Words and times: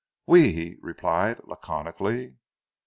"Oui!" 0.27 0.51
he 0.51 0.77
replied 0.81 1.41
laconically. 1.43 2.33